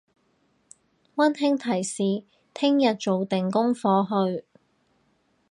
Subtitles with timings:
[1.15, 4.03] 溫馨提示聽日做定功課
[4.35, 4.45] 去！